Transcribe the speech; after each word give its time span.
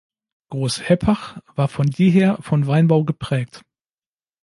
Großheppach 0.49 1.39
war 1.55 1.67
von 1.67 1.85
jeher 1.89 2.41
von 2.41 2.65
Weinbau 2.65 3.03
geprägt. 3.03 3.61